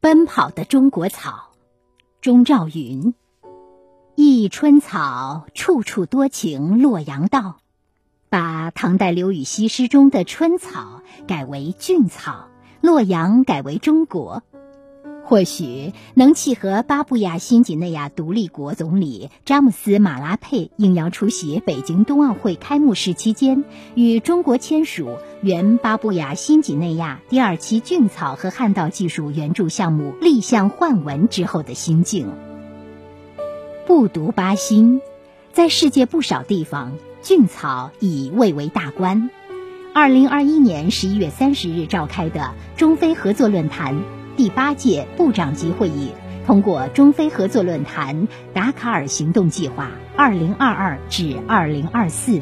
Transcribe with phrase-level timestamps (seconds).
[0.00, 1.50] 奔跑的中国草，
[2.20, 3.14] 钟兆云。
[4.14, 7.56] 一春草，处处多情洛阳道，
[8.28, 12.46] 把唐代刘禹锡诗中的春草改为俊草，
[12.80, 14.44] 洛阳改为中国。
[15.28, 32.32] 或许能契合巴布亚新几内亚独立国总理詹姆斯·马拉佩应邀出席北京冬奥会开幕式期间与中国签署原巴布亚新几内亚第二期菌草和旱稻技术援助项目立项换文之后的心境。
[33.86, 35.02] 不独巴新，
[35.52, 39.28] 在世界不少地方，菌草已蔚为大观。
[39.92, 44.17] 二零二一年十一月三十日召开的中非合作论坛。
[44.38, 46.12] 第八届部长级会议
[46.46, 52.40] 通过中非合作论坛达卡尔行动计划（二零二二至二零二四），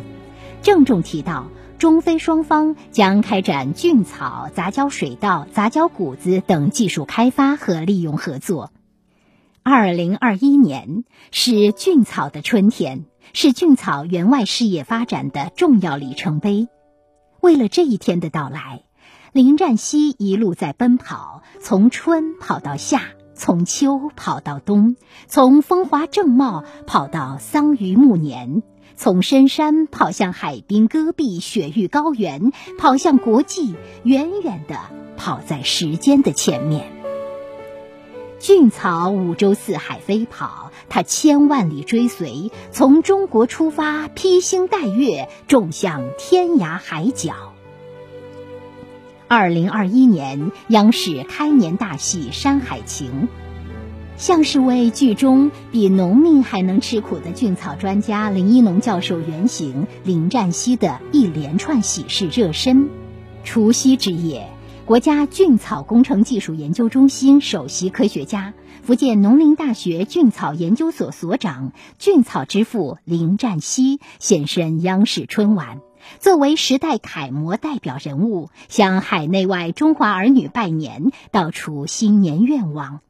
[0.61, 1.47] 郑重提到
[1.79, 8.73] 中非双方将开展菌草、杂交水稻、杂交谷子等技术开发和利用合作。
[9.63, 16.69] 二零二一年是菌草的春天，是菌草援外事业发展的重要里程碑。
[17.41, 18.86] 为了这一天的到来。
[19.37, 23.03] 林占西一路在奔跑，从春跑到夏，
[23.35, 28.63] 从秋跑到冬，从风华正茂跑到桑榆暮年，
[28.97, 34.79] 从深山跑向海滨戈壁雪域高原，跑向国际，远远的
[35.19, 36.91] 跑在时间的前面。
[38.39, 47.53] 俊草五洲四海飞跑，它千万里追随，从中国出发，披星戴月，种向天涯海角。
[49.29, 53.11] 二零二一年央视开年大戏《山海情》，
[54.17, 62.89] 像是为剧中比农民还能吃苦的菌草专家林一农教授原型林占西的一连串喜事热身。
[63.43, 64.49] 除夕之夜，
[64.85, 75.81] 国家菌草工程技术研究中心首席科学家、福建农林大学菌草研究所所长、菌草之父林占西现身央视春晚。
[76.19, 83.01] 作为时代楷模代表人物，向海内外中华儿女拜年，道出新年愿望，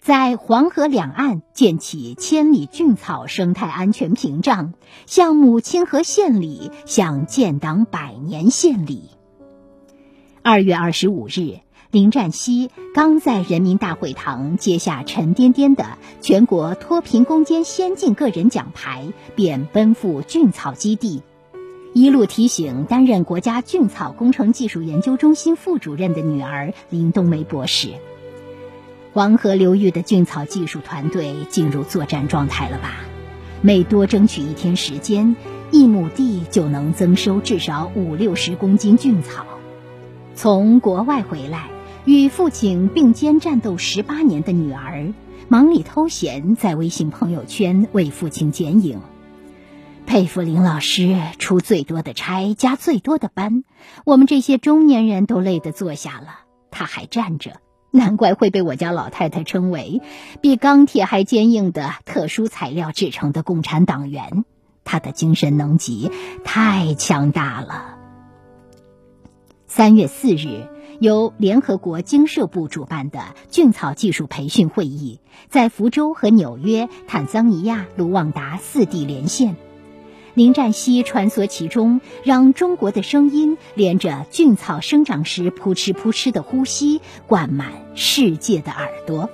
[0.00, 4.72] 在黄河两岸建起千里菌草生态安全屏障，
[5.06, 9.10] 向母亲河献礼，向建党百年献礼。
[10.42, 11.60] 二月二十五日，
[11.90, 21.22] 林占西刚在人民大会堂接下沉甸甸的全国脱贫攻坚先进个人奖牌，便奔赴菌草基地。
[21.92, 27.88] 一路提醒担任国家菌草工程技术研究中心副主任的女儿林冬梅博士。
[29.12, 32.94] 黄河流域的菌草技术团队进入作战状态了吧？
[33.60, 35.34] 每多争取一天时间，
[35.72, 39.44] 一亩地就能增收至少五六十公斤菌草。
[40.36, 41.70] 从国外回来，
[42.04, 45.12] 与父亲并肩战斗十八年的女儿，
[45.48, 49.00] 忙里偷闲在微信朋友圈为父亲剪影。
[50.10, 53.62] 佩服林老师出最多的差，加最多的班，
[54.04, 56.40] 我们这些中年人都累得坐下了，
[56.72, 57.60] 他还站着，
[57.92, 60.02] 难怪会被我家老太太称为
[60.40, 64.44] 比钢铁还坚硬的特殊材料制成的共产党员。
[64.82, 66.10] 他的精神能级
[66.42, 67.96] 太强大了。
[69.68, 70.66] 三月四日，
[70.98, 79.54] 由联合国经社部主办的菌草技术培训会议在福州和纽约、坦桑尼亚、卢旺达四地连线。
[80.34, 89.28] 林占西穿梭其中，让中国的声音连着菌草生长时扑哧扑哧的呼吸，灌满世界的耳朵。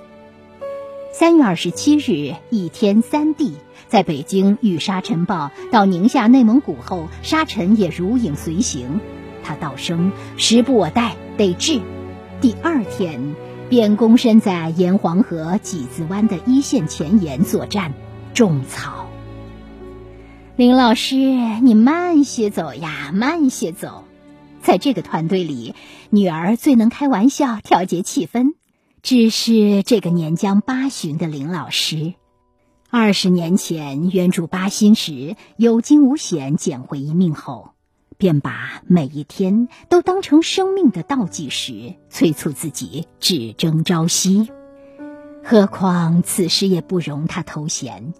[1.13, 3.55] 三月二十七日，一天三地，
[3.87, 8.99] 在北京遇沙尘暴，到宁夏、内蒙古后，沙尘也如影随形。
[9.43, 11.79] 他道声时不我待，得治。
[12.39, 13.35] 第二天，
[13.69, 17.93] 便躬身在沿黄河几字湾的一线前沿作战，
[18.33, 19.06] 种草。
[20.57, 21.15] 林老师，
[21.61, 24.05] 你慢些走呀，慢些走。
[24.59, 25.75] 在这个团队里，
[26.09, 28.55] 女儿最能开玩笑，调节气氛。
[29.03, 32.15] 只是这个年将八旬的林老师，
[32.89, 37.73] 二十年前援助巴新时有惊无险捡回一命后，
[38.17, 44.49] 便把每一天都当成生命的倒计时，催促自己只争朝夕。
[45.43, 48.15] 何况此时也不容他偷闲。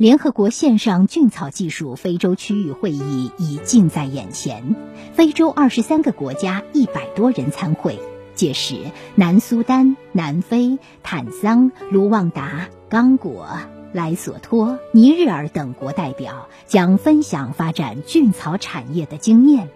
[0.00, 4.74] 联合国线上菌草技术非洲区域会议已近在眼前，
[5.12, 8.00] 非洲二十三个国家一百多人参会，
[8.34, 8.76] 届时
[9.14, 13.46] 南苏丹、南非、坦桑、卢旺达、刚果、
[13.92, 19.68] 莱索托、尼日尔等国代表将分享发展菌草产业的经验。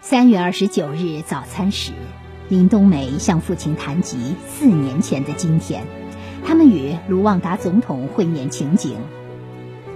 [0.00, 1.92] 三月二十九日早餐时，
[2.48, 5.84] 林冬梅向父亲谈及四年前的今天，
[6.44, 8.96] 他们与卢旺达总统会面情景。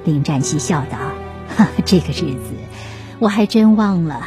[0.08, 0.98] 林占西笑道
[1.84, 2.54] ：“这个日子，
[3.18, 4.26] 我还真忘了。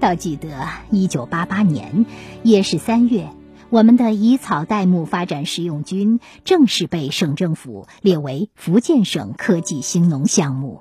[0.00, 0.48] 倒记得
[0.90, 2.04] 一九八八年，
[2.42, 3.28] 也是三月，
[3.68, 10.80] 我们的以草代木发展实用菌正式被省政府列为福建省科技兴农项目。”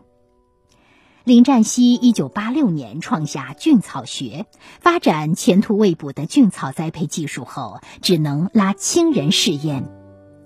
[1.25, 4.48] 林占西一九八六年创下菌草学，
[4.80, 9.99] 发展前途未卜的菌草栽培技术后，只能拉亲人试验。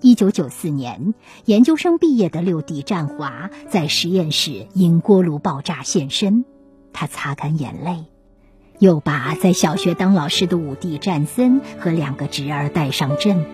[0.03, 1.13] 一九九四年，
[1.45, 6.43] 研究生毕业的六弟占华在实验室因锅炉爆炸现身，
[6.91, 8.03] 他擦干眼泪，
[8.79, 13.45] 又把在小学当老师的五弟占森和两个侄儿带上阵。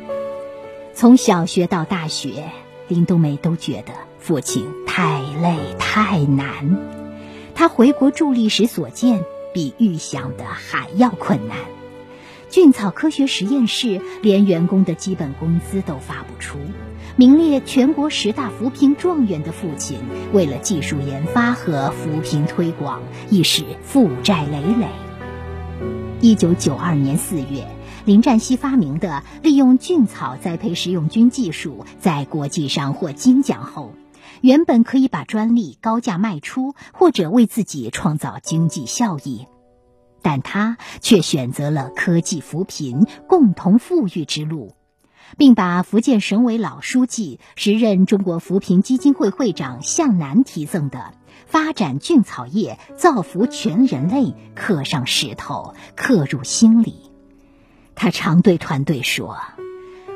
[0.95, 2.45] 从小学到大学，
[2.87, 6.79] 林冬梅都觉得父亲太累太难。
[7.53, 9.23] 他回国助力时所见，
[9.53, 11.57] 比预想的还要困难。
[12.49, 16.57] 菌草科学实验室连员工的基本工资都发不出，
[17.15, 19.99] 名列全国十大扶贫状元的父亲，
[20.33, 24.87] 为了技术研发和扶贫推广，亦是负债累累。
[26.21, 27.67] 一九九二年四月，
[28.03, 33.93] 林占西发明的利用菌草栽培食用菌技术，在国际上获金奖后。
[34.41, 39.47] 原本可以把专利高价卖出，或者为自己创造经济效益，
[40.21, 44.75] 但他却选择了科技扶贫、共同富裕之路，
[45.37, 51.13] 并把福建省委老书记、时任中国扶贫基金会会长向南提赠的
[51.47, 57.11] “发展菌草业，造福全人类”刻上石头，刻入心里。
[57.95, 59.37] 他常对团队说：“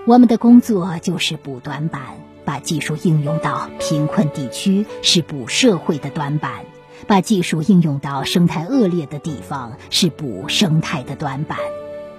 [0.07, 2.01] 我们的工作就是补短板。”
[2.45, 6.65] 把技术应用到贫困地区是补社会的短板，
[7.07, 11.57] 把技术应用到生态恶劣的地方是补生态的短板。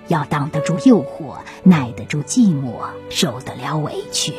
[0.09, 2.73] 要挡得住诱惑，耐得住寂寞，
[3.09, 4.35] 受得了委屈。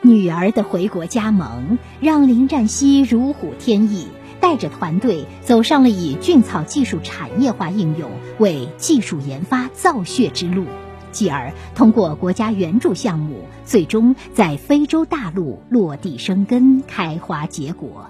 [0.00, 4.08] 女儿的回国加盟，让林占西如虎添翼，
[4.40, 10.64] 带着团队走上了以菌草技术产业化应用为技术研发造血之路。
[11.12, 18.06] 继而通过国家援助项目，最终在非洲大陆落地生根、开花结果。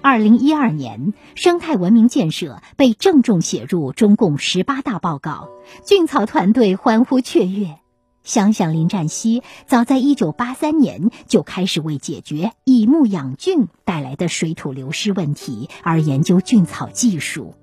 [0.00, 5.48] 二零一二年，生态文明建设被郑重写入中共十八大报告，
[5.84, 7.78] 菌草团队欢呼雀跃。
[8.22, 17.54] 想想林占西早在一九八三年就开始为解决以牧养菌带来的水土流失问题而研究菌草技术，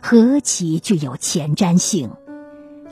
[0.00, 2.10] 何其具有前瞻性！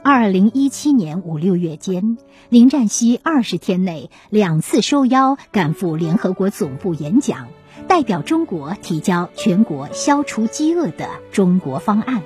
[0.02, 2.18] 二零一七年五六月间，
[2.48, 7.48] 林占西二十天内两次受邀赶赴联合国总部演讲，
[7.86, 12.22] 代表中国提交全国消除饥饿的中国方案。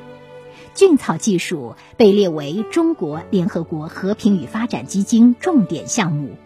[0.75, 6.37] 菌草技术被列为中国联合国和平与发展基金重点项目，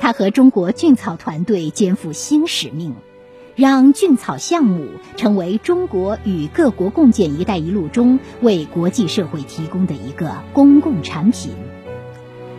[0.00, 2.94] 他和中国菌草团队肩负新使命。
[3.54, 4.86] 让菌草项目
[5.16, 11.52] 成为中国与各国共建“一带一路”中为国际社会提供的一个公共产品。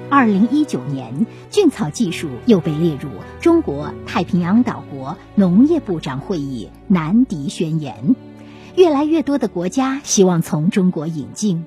[0.09, 3.09] 二零一九年，菌草技术又被列入
[3.42, 8.15] 中国太平洋岛国农业部长会议南迪宣言，
[8.77, 11.65] 越来越多的国家希望从中国引进。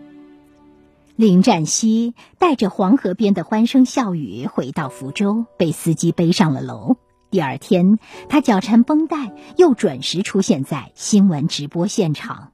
[1.17, 6.97] 林占西带着黄河边的欢声笑语回到福州，被司机背上了楼。
[7.31, 7.99] 第二天，
[8.31, 12.53] 他脚缠绷带，又准时出现在新闻直播现场。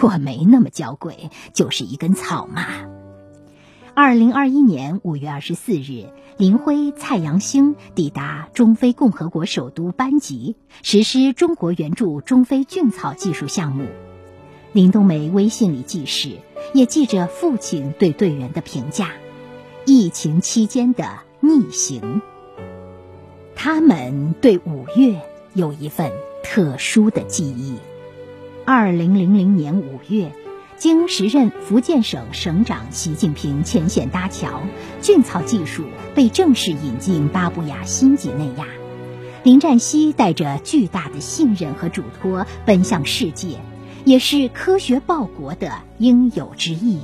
[0.00, 2.89] 我没那么娇贵，就是一根草嘛。
[4.02, 6.06] 二零二一年五月二十四日，
[6.38, 13.84] 林辉、蔡阳兴抵达中非共和国首都班吉，实施中国援助中非菌草技术项目。
[14.72, 16.38] 林冬梅微信里记事，
[16.72, 19.10] 也记着父亲对队员的评价：
[19.84, 22.22] 疫情期间的逆行。
[23.54, 25.20] 他们对五月
[25.52, 26.10] 有一份
[26.42, 27.76] 特殊的记忆。
[28.64, 30.32] 二零零零年五月，
[30.80, 34.62] 经时任福建省省长习近平牵线搭桥，
[35.02, 35.84] 菌草技术
[36.14, 38.66] 被正式引进巴布亚新几内亚。
[39.42, 43.60] 林占西带着巨大的信任和嘱托奔向世界，
[44.06, 47.00] 也是科学报国的应有之义。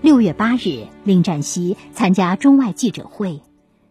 [0.00, 3.40] 六月八日，林占西参加中外记者会。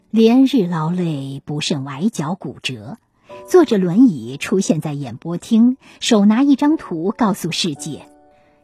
[0.10, 2.98] 连日劳累，不慎崴脚骨折，
[3.46, 8.08] 坐着轮椅出现在演播厅，手拿一张图，告诉世界：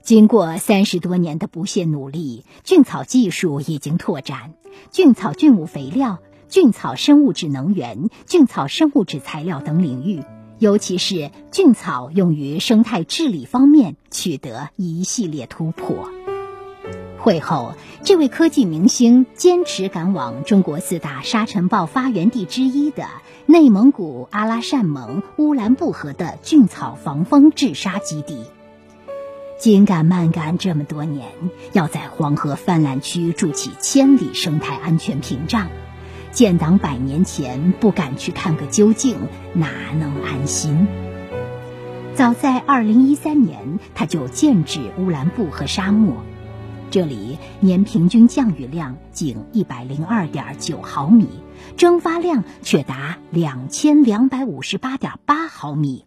[0.10, 4.56] 经过三十多年的不懈努力，菌草技术已经拓展，
[4.89, 10.24] 菌草菌物肥料、菌草生物质能源、菌草生物质材料等领域，
[10.58, 16.10] 尤其是菌草用于生态治理方面，取得一系列突破。
[17.20, 23.06] 会后，这位科技明星坚持赶往中国四大沙尘暴发源地之一的
[23.46, 28.46] 内蒙古阿拉善盟乌兰布和的菌草防风治沙基地。
[29.60, 31.28] 紧赶慢赶这么多年，
[31.74, 35.68] 要在黄河泛滥区筑起千里生态安全屏障，
[36.32, 39.18] 建党百年前不敢去看个究竟，
[39.54, 39.68] 哪
[40.00, 40.88] 能安心？
[42.16, 46.16] 早在2013年，他就建制乌兰布和沙漠。
[46.89, 51.28] 这里年平均降雨量仅一百零二点九毫米，
[51.75, 56.06] 蒸发量却达两千两百五十八点八毫米，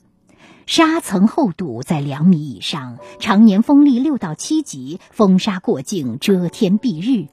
[0.66, 7.28] 沙层厚度在两米以上，常年风力六到七级，风沙过境，遮天蔽日。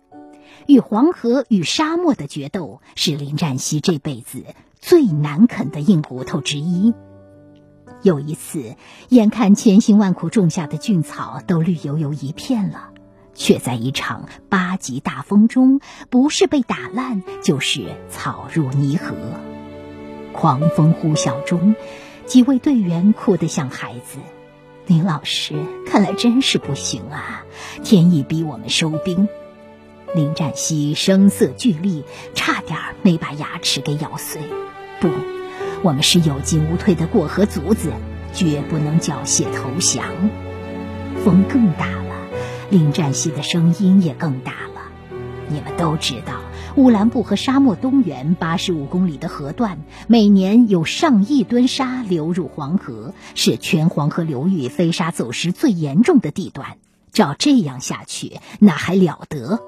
[0.68, 4.44] 与黄河与沙漠的决斗，是林占西这辈子
[4.80, 6.94] 最难啃的硬骨头之一。
[8.02, 8.76] 有一次，
[9.10, 12.90] 眼看千辛万苦种下的菌草都绿油油一片了。
[13.36, 19.16] 却在一场八级大风中，不是被打烂，就是草入泥河。
[20.34, 21.74] 狂风呼啸中，
[22.30, 24.20] 几位队员哭得像孩子。
[24.86, 25.56] 林老师，
[25.88, 27.44] 看来真是不行啊！
[27.84, 29.28] 天意逼我们收兵。
[30.14, 32.04] 林占西声色俱厉，
[32.36, 34.44] 差点没把牙齿给咬碎。
[35.02, 35.10] 不，
[35.82, 37.92] 我们是有进无退的过河卒子，
[38.32, 40.06] 绝不能缴械投降。
[41.26, 42.28] 风更大了。
[42.70, 44.54] 林占西的声音也更大。
[45.50, 46.42] 你们都知道，
[46.76, 56.78] 乌兰布和沙漠东缘八十五公里的河段，每年有上亿吨沙流入黄河，是全黄河流域飞沙走石最严重的地段。
[57.12, 59.60] 照这样下去，那还了得？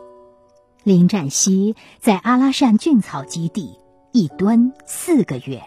[0.83, 3.77] 林占西在阿拉善菌草基地
[4.11, 5.63] 一蹲四个月。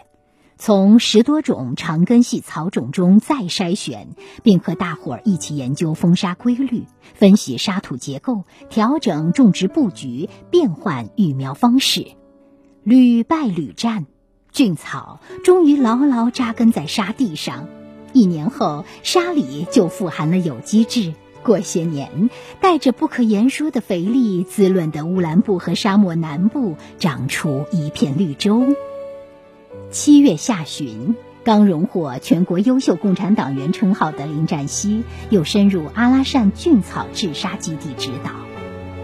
[0.57, 4.07] 从十多种长根系草种中再筛选，
[4.41, 12.07] 并和大伙儿一起研究风沙规律，分析沙土结构，调整种植布局，变换育苗方式，
[12.83, 14.05] 屡败屡战，
[14.51, 17.67] 菌草终于牢牢扎根在沙地上。
[18.13, 21.13] 一年后，沙里就富含了有机质。
[21.43, 22.29] 过些年，
[22.61, 28.63] 带着不可言说的肥力，滋润的乌兰布和沙漠南部长出一片绿洲。
[29.95, 38.31] 七月下旬，刚荣获全国优秀共产党员称号的林占西，又深入阿拉善菌草治沙基地指导。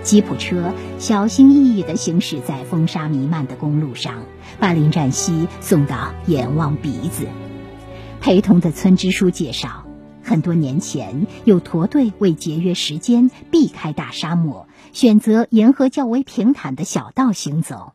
[0.03, 4.15] 吉普车小心翼翼地行驶在风沙弥漫的公路上，
[4.59, 7.25] 把林占西送到眼望鼻子。
[8.19, 9.85] 陪同的村支书介绍，
[10.21, 17.93] 很多年前有驼队为节约时间，避开大沙漠，选择沿河较为平坦的小道行走。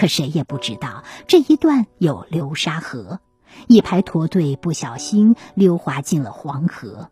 [0.00, 3.20] 可谁也不知道这一段有流沙河，
[3.68, 7.10] 一排驼队不小心溜滑进了黄河，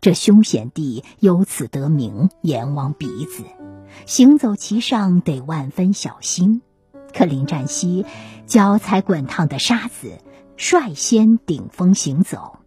[0.00, 3.44] 这凶险地由此得名“阎王鼻子”，
[4.04, 6.62] 行走其上得万分小心。
[7.14, 8.04] 可林占西
[8.48, 10.18] 脚踩滚烫的沙子，
[10.56, 12.58] 率先顶峰行走。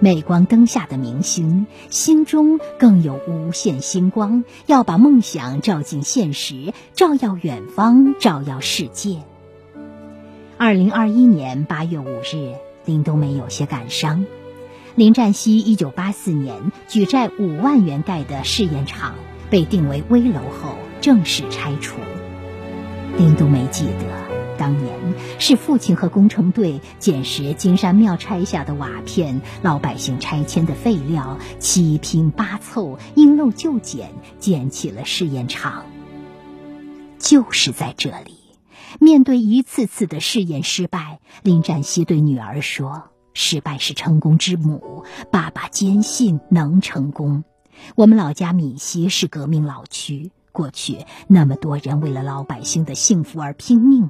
[0.00, 9.22] 镁光灯下的明星，心中更有无限星光，要把梦想照进现实，照耀远方，照耀世界。
[10.58, 14.26] 二零二一年八月五日，林冬梅有些感伤。
[14.94, 19.14] 林占西一九八四年举债五万元盖的试验场
[19.50, 21.96] 被定为危楼后，正式拆除。
[23.16, 24.23] 林冬梅记得。
[24.64, 24.98] 当年
[25.38, 35.84] 是父亲和工程队捡拾金山庙拆下的瓦片，老百姓拆迁的废料，七拼八凑，因陋就简，建起了试验场。
[37.18, 38.38] 就是在这里，
[38.98, 47.44] 面对一次次的试验失败，林占西对女儿说：“失败是成功之母，爸爸坚信能成功。”
[47.96, 54.08] 我们老家闽西是革命老区，过去那么多人为了老百姓的幸福而拼命。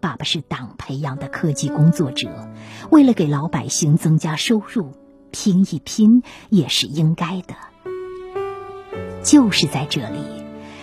[0.00, 2.48] 爸爸是党培养的科技工作者，
[2.90, 4.92] 为了给老百姓增加收入，
[5.32, 7.54] 拼一拼也是应该的。
[9.24, 10.20] 就是在这里，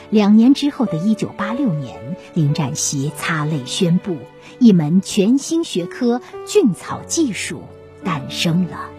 [0.10, 4.18] 两年之后的一九八六年，林占西擦泪宣布，
[4.60, 7.62] 一门全新学科——菌草技术
[8.04, 8.90] 诞生了。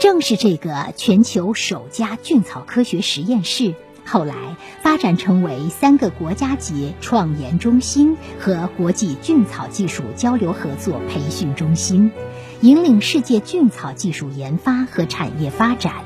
[0.00, 3.74] 正是这个全球首家菌草科学实验室。
[4.06, 12.12] 后来发展成为三个国家级创研中心和国际菌草技术交流合作培训中心，
[12.60, 16.04] 引领世界菌草技术研发和产业发展。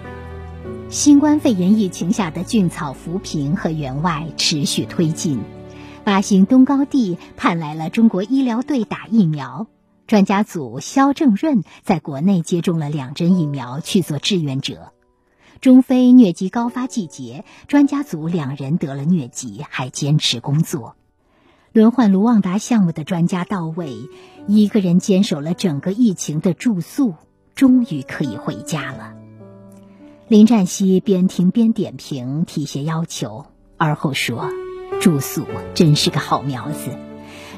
[0.89, 5.43] 新冠肺炎疫情下的菌草扶贫和援外持续推进。
[6.05, 9.67] 巴新东高地派来了中国医疗队打疫苗，
[10.07, 14.93] 专家组肖正润在国内接种了两针疫苗去做志愿者。
[15.61, 20.95] 中非疟疾高发季节，专家组两人得了疟疾，还坚持工作。
[21.73, 23.97] 轮换卢旺达项目的专家到位，
[24.47, 27.15] 一个人坚守了整个疫情的住宿，
[27.55, 29.15] 终于可以回家了。
[30.29, 33.47] 林占西边听边点评，提些要求，
[33.77, 34.51] 而后说
[35.01, 36.97] ：“住宿真是个好苗子。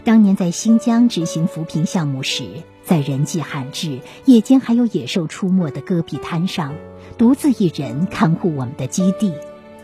[0.04, 2.44] 当年在新疆执行扶贫项目时，
[2.82, 6.74] 在人迹罕至、夜间还有野兽出没的戈壁滩上，
[7.20, 9.34] 独自一人看护我们的基地，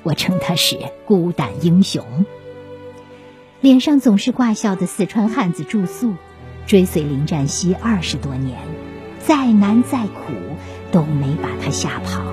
[0.02, 2.02] 我称他是孤胆英雄。”
[3.61, 6.14] 脸上总是挂笑的四川汉子住宿，
[6.66, 8.59] 追随林占西二十多年，
[9.21, 10.33] 再难再苦
[10.90, 12.25] 都没把他吓跑。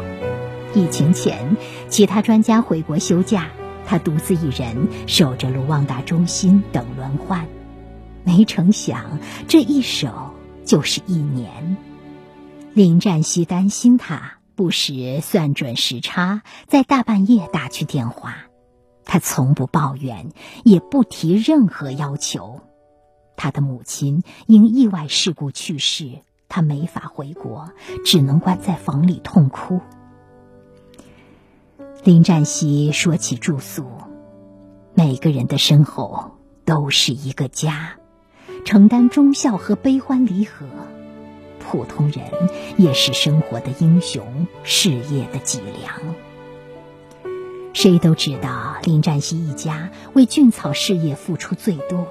[0.73, 1.57] 疫情前，
[1.89, 3.49] 其他专家回国休假，
[3.85, 7.45] 他独自一人守着卢旺达中心等轮换。
[8.23, 9.19] 没成想，
[9.49, 10.31] 这一守
[10.63, 11.75] 就是一年。
[12.73, 18.35] 林占西担心他，不时算准时差，在大半夜打去电话。
[19.05, 20.29] 他从不抱怨，
[20.63, 22.61] 也不提任何要求。
[23.35, 27.71] 他的母亲因意外事故去世，他没法回国，
[28.05, 29.81] 只能关在房里痛哭。
[32.03, 33.85] 林占西说起住宿，
[34.93, 37.93] 每个人的身后都是一个家，
[38.65, 40.67] 承担忠孝和悲欢离合。
[41.63, 42.23] 普通人
[42.77, 46.15] 也是生活的英雄，事业的脊梁。
[47.73, 52.07] 谁都知道林占西一家为菌草事业付出最多，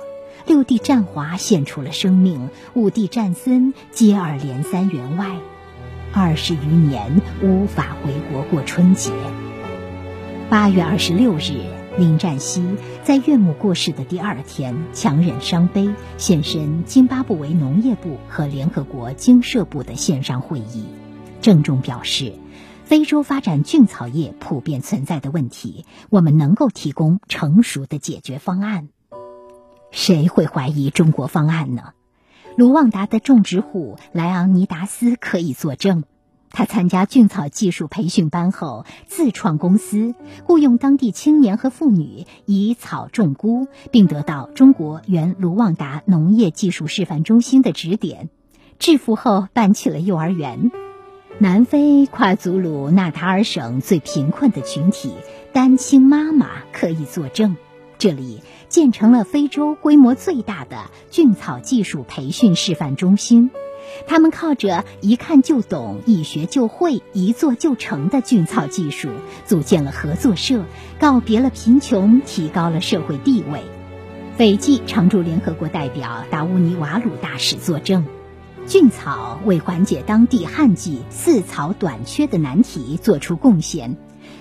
[0.46, 5.36] 六弟占华献出了生命，五弟占森接二连三员外，
[6.12, 9.12] 二十余年无法回国过春节。
[10.50, 11.64] 八月二十六日，
[11.98, 12.64] 林占西
[13.04, 20.86] 在岳母过世的第二天，强忍伤悲，现身津巴布韦农业部和联合国经社部的线上会议，
[21.42, 22.32] 郑重表示，
[22.84, 28.88] 非洲发展菌草业普遍存在的问题，我们能够提供成熟的解决方案。
[29.90, 31.92] 谁会怀疑中国方案呢？
[32.56, 36.04] 卢旺达的种植户莱昂尼达斯可以作证。
[36.52, 48.28] 他参加菌草技术培训班后，自创公司，雇佣当地青年和妇女以草种菇，并得到中国原卢旺达农业技术示范中心的指点。
[48.78, 50.70] 致富后，办起了幼儿园。
[51.38, 55.14] 南非跨祖鲁纳塔尔省最贫困的群体
[55.54, 57.56] 单亲妈妈可以作证，
[57.96, 63.50] 这里建成了非洲规模最大的菌草技术培训示范中心。
[64.06, 69.08] 他们靠着一看就懂、一学就会、一做就成的菌草技术，
[69.46, 70.64] 组建了合作社，
[70.98, 73.62] 告别了贫穷，提高了社会地位。
[74.36, 78.06] 斐济常驻联合国代表达乌尼瓦鲁大使作证，
[78.66, 83.96] 菌草为缓解当地旱季饲草短缺的难题做出贡献，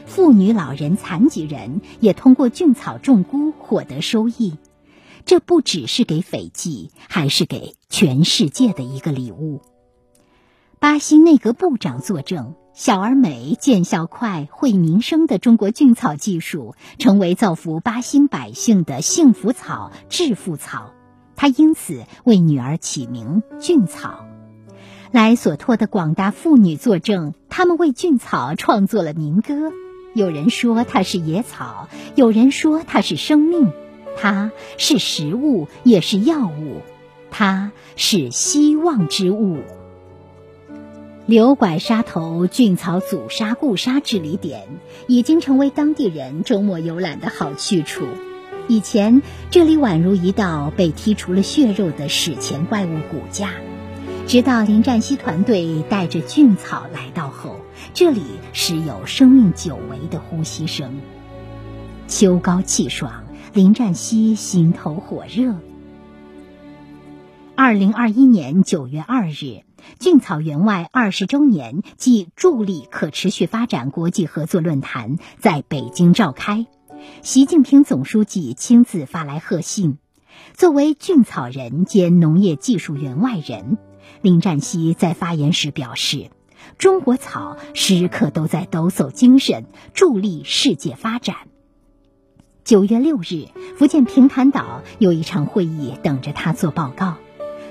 [0.06, 4.54] 妇女、老人、残疾人也通过菌草种菇获得收益。
[5.26, 9.62] 这不只是给斐济，还是给全世界的一个礼物。
[10.80, 20.94] 巴新内阁部长作证：小而美、见效快、惠民生的中国菌草技术，成为造福巴新百姓的幸福草、致富草。
[21.36, 24.26] 他因此为女儿起名“菌草”。
[25.12, 29.72] 莱索托的广大妇女作证：他们为菌草创作了民歌。
[30.14, 33.72] 有人说它是野草，有人说它是生命。
[34.18, 36.82] 它是食物，也是药物，
[37.32, 39.60] 它是希望之物。
[41.28, 44.68] 流拐沙头菌草阻沙固沙治理点
[45.08, 48.06] 已经成为当地人周末游览的好去处。
[48.68, 53.52] 以前这里宛如一道被剔除了血肉的史前怪物骨架，
[54.28, 57.58] 直到林占西团队带着菌草来到后，
[57.94, 58.22] 这里
[58.54, 61.00] 时有生命久违的呼吸声。
[62.08, 63.21] 秋高气爽。
[63.54, 65.58] 林占西心头火热。
[67.54, 69.66] 二零二一年九月二日，
[70.00, 76.66] 菌草园外二十周年暨助力可持续发展国际合作论坛在北京召开，
[77.24, 79.98] 习近平总书记亲自发来贺信。
[80.54, 83.78] 作为菌草人兼农业技术员外人，
[84.22, 86.32] 林占西在发言时表示
[86.80, 91.36] ：“中国草时刻都在抖擞精神，助力世界发展。”
[92.64, 93.48] 九月六日，
[93.78, 97.16] 福建平潭岛有一场会议等着他做报告。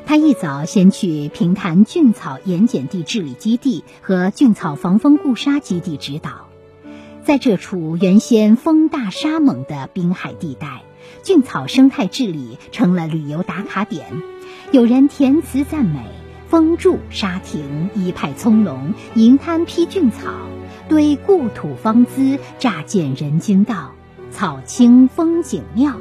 [0.05, 6.49] 他一早先去平潭菌草盐碱地治理基地和菌草防风固沙基地指导。
[7.23, 10.83] 在这处原先风大沙猛的滨海地带，
[11.23, 14.07] 菌草生态治理成了旅游打卡点。
[14.73, 16.01] 有人填词赞美
[16.51, 20.33] ：“风住沙停，一派葱茏，银滩披菌草。”
[20.89, 23.93] 堆故土方姿，乍见人间道，
[24.31, 25.99] 草青风景妙。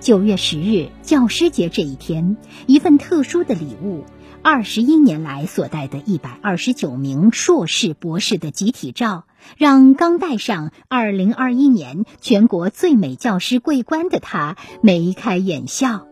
[0.00, 4.04] 九月十日，教师节这一天，一份特殊的礼物。
[4.42, 9.24] 二十一年来所带的一百二十九名硕士、博士的集体照，
[9.56, 16.06] 让刚戴上二零二一年全国最美教师桂冠的他眉开眼笑。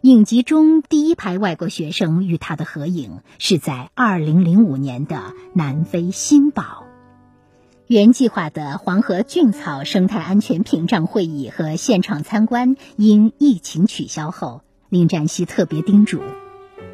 [0.00, 6.89] 影集中第一排外国学生与他的合影是在二零零五年的南非新堡。
[7.90, 16.20] 原计划的黄河菌草生态安全屏障会议和现场参观因疫情取消后，林占西特别叮嘱。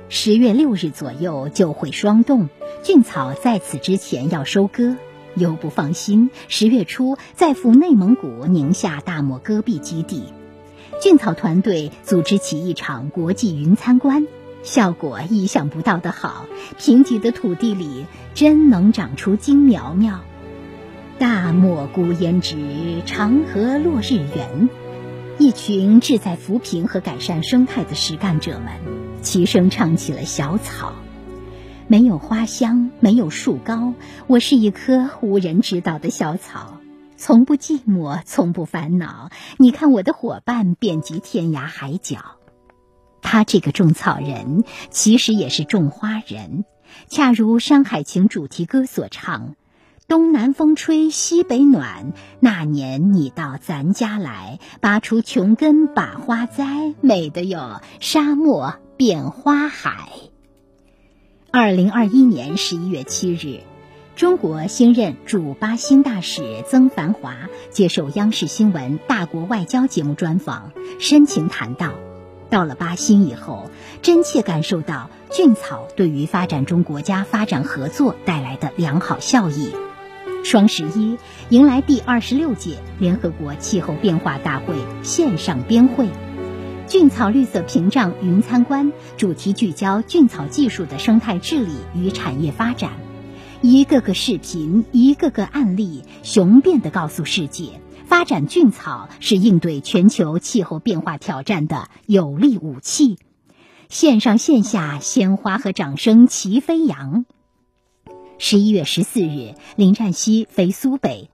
[0.08, 2.48] 十月六日左右就会霜冻，
[2.82, 4.96] 菌草在此之前要收割。
[5.34, 10.24] 又不放心，十月初再赴内蒙古宁夏大漠戈壁基地，
[11.02, 14.26] 菌草团队组织起一场国际云参观，
[14.62, 16.46] 效果意想不到的好。
[16.78, 20.20] 贫瘠的土地里真能长出金苗苗。
[21.18, 24.68] 大漠孤烟直，长河落日圆。
[25.38, 28.68] 一群志在扶贫和改善生态的实干者们，
[29.22, 30.90] 齐声唱起了《小草》。
[31.88, 33.94] 没有花香，没有树高，
[34.26, 36.80] 我是一棵无人知道的小草，
[37.16, 39.30] 从不寂寞，从不烦恼。
[39.56, 42.18] 你看，我的伙伴遍及天涯海角。
[43.22, 46.66] 他这个种草人，其实也是种花人，
[47.08, 49.54] 恰如《山海情》主题歌所唱。
[50.08, 60.10] 东南风吹西北暖，那年你到咱家来，拔出琼根把花栽，美得有沙漠变花海。
[61.50, 63.64] 二零二一年十一月七日，
[64.14, 67.34] 中国新任驻巴新大使曾繁华
[67.72, 71.90] 接受央视新闻《大国外交》节目专访，深情谈到，
[72.48, 73.68] 到了巴新以后，
[74.02, 79.74] 真切感受到菌草对于发展中国家发展合作带来的良好效益。
[80.46, 86.08] 双十一迎来第二十六届联合国气候变化大会线上边会，
[86.86, 92.92] 菌草绿色屏障云参观主题聚焦菌草技术的生态治理与产业发展，
[93.60, 103.18] 一个个视频，一个个案例，雄辩地告诉世界，发展菌草是应对全球气候变化挑战的有力武器。
[103.88, 107.24] 线上线下鲜花和掌声齐飞扬。
[108.38, 111.30] 十一月十四日，林占西飞苏北，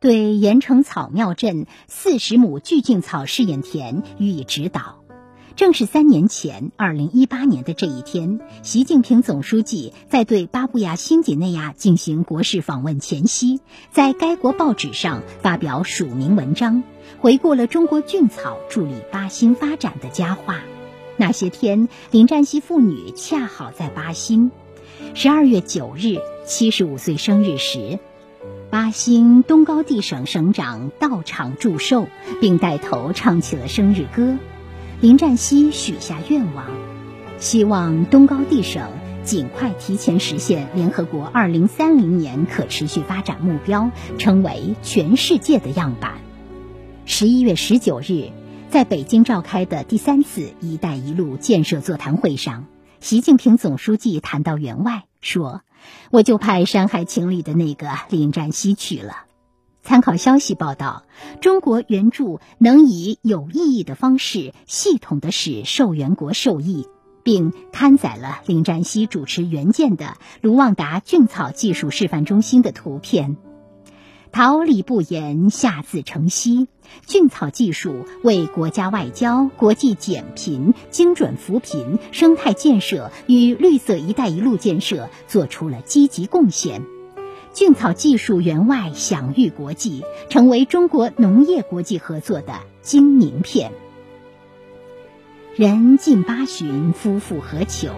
[0.00, 4.96] 对盐城草庙镇四十亩巨菌草试验田予以指导。
[5.54, 13.60] 正是三年前，二零一八年的这一天，习近平总书记在对巴布亚新几内亚进行国事访问前夕，
[13.92, 16.82] 在该国报纸上发表署名文章，
[17.20, 20.60] 回顾了中国菌草助力巴新发展的佳话。
[21.16, 24.50] 那些天，林占西父女恰好在巴新。
[25.14, 26.16] 十二月九日。
[26.50, 28.00] 七十五岁生日时，
[28.70, 32.08] 巴新东高地省省长到场祝寿，
[32.40, 34.36] 并带头唱起了生日歌。
[35.00, 36.66] 林占西许下愿望，
[37.38, 38.90] 希望东高地省
[39.22, 46.14] 尽快提前实现联合国二零三零年可持续发展目标，成为全世界的样板。
[47.04, 48.32] 十一月十九日，
[48.68, 52.66] 在北京召开的第三次“一带一路”建设座谈会上，
[52.98, 55.62] 习近平总书记谈到员外说。
[56.10, 59.24] 我就派《山海情》里的那个林占西去了。
[59.82, 61.04] 参考消息报道，
[61.40, 66.86] 中国援助能以有意义的方式系统的使受援国受益，
[67.22, 73.36] 并刊载了林占西主持援建的卢旺达菌草技术示范中心的图片。
[74.32, 76.68] 桃李不言，下自成蹊。
[77.04, 86.82] 菌草技术为国家外交、国际减贫、精准扶贫、生态建设与绿色“一带一路”建设做出了积极贡献。
[87.52, 93.72] 菌草技术援外享誉国际，成为中国农业国际合作的金名片。
[95.56, 97.90] 人近八旬，夫复何求？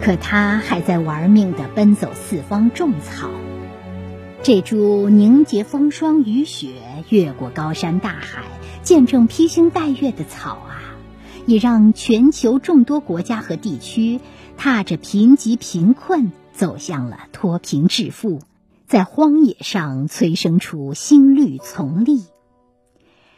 [0.00, 3.28] 可他还在玩命地奔走四方种草。
[4.48, 6.72] 这株凝结风霜雨雪，
[7.10, 8.44] 越过高山大海，
[8.82, 10.96] 见证披星戴月的草啊，
[11.44, 14.20] 也让全球众多国家和地区
[14.56, 18.40] 踏着贫瘠贫困走向了脱贫致富，
[18.86, 22.24] 在荒野上催生出新绿丛丽。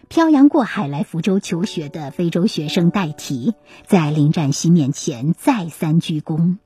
[0.06, 6.58] 漂洋过海来福州求学的非洲学生戴提，在林占西面前再三鞠躬。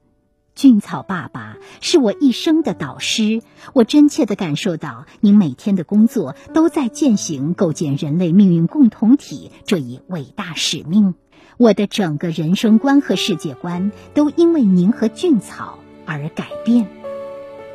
[0.55, 11.15] 俊草爸爸是我一生的导师，我真切地感受到您每天的工作都在践行构建人类命运共同体这一伟大使命。
[11.57, 16.87] 我的整个人生观和世界观都因为您和俊草而改变。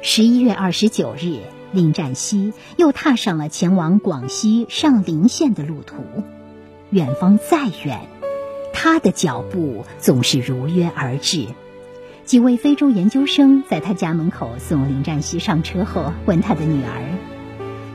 [0.01, 1.39] 十一月二十九日，
[1.73, 5.97] 林占西又踏上了前往广西上林县的路途。
[6.91, 8.07] 远方再远，
[8.73, 11.47] 他的脚步总是如约而至。
[12.29, 17.17] 几位非洲研究生在他家门口送林占西上车后，问他的女儿：“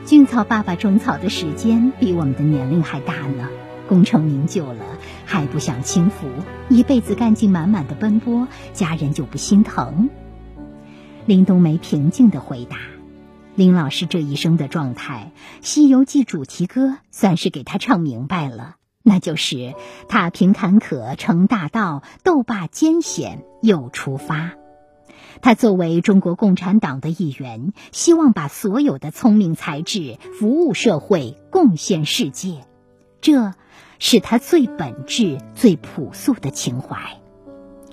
[0.05, 3.47] 俊草爸爸种草的时间比我们的年龄还大呢，
[3.87, 4.83] 功成名就了，
[5.23, 6.27] 还不享清福，
[6.67, 10.09] 一辈子干劲满满的奔波，家人就不心疼？”
[11.25, 12.75] 林冬梅平静地回答
[13.55, 15.31] ：“林老师这一生的状态，
[15.65, 18.75] 《西游记》主题歌算是给他唱明白了，
[19.07, 19.75] 那就是
[20.09, 24.53] 踏平坎坷成大道，斗罢艰险又出发。
[25.41, 32.65] 他作为中国共产党的一员，希望把所有的聪明才智服务社会，贡献世界，
[33.21, 33.53] 这
[33.99, 36.97] 是他最本质、最朴素的情怀。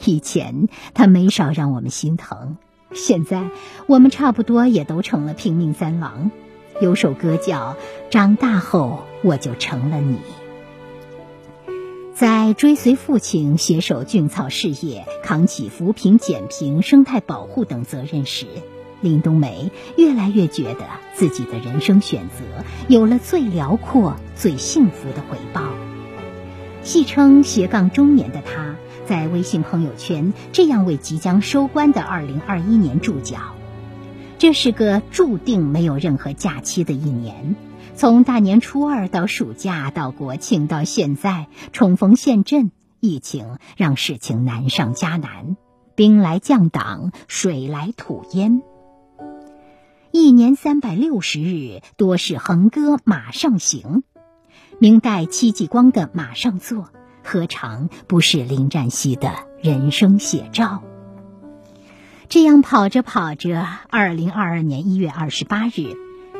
[0.06, 2.56] 以前他没少让我们心疼。”
[2.94, 3.50] 现在
[3.86, 6.30] 我们差不多也都成了拼命三郎。
[6.80, 7.74] 有首歌叫
[8.10, 10.16] 《长大后我就成了你》。
[12.14, 18.46] 在追随父亲携手菌草事业，扛起扶贫、减贫、生态保护等责任时，
[19.00, 25.62] 林冬梅越来越觉得自己的人生选择有了最辽阔、最幸福的回报。
[26.82, 28.76] 戏称斜杠中年的她。
[29.04, 33.38] 在微信朋友圈这样为即将收官的2021年注脚：
[34.38, 37.56] 这是个注定没有任何假期的一年。
[37.94, 45.56] 从大年初二到暑假，到国庆，到现在冲锋陷阵，疫情让事情难上加难，
[45.94, 48.62] 兵来将挡，水来土淹。
[50.10, 54.02] 一年三百六十日，多是横戈马上行。
[54.78, 56.78] 明代戚继光的《马上坐》。
[57.24, 59.30] 何尝不是林占西的
[59.62, 60.82] 人生写照？
[62.28, 65.94] 这样跑着跑着，二零二二年一月二十八日，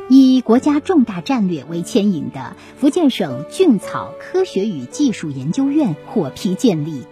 [0.09, 7.03] 以国家重大战略为牵引的福建省菌草科学与技术研究院获批建立，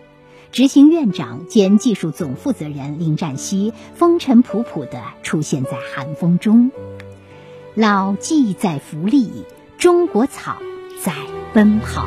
[0.51, 6.71] 执行院长兼技术总负责人林占西风尘仆仆地出现在寒风中。
[7.73, 9.29] 老骥在伏枥，
[9.77, 10.57] 中国草
[11.01, 11.13] 在
[11.53, 12.05] 奔跑。